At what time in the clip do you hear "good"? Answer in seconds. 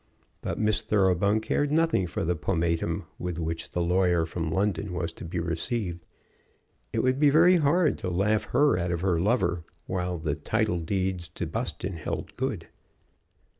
12.33-12.67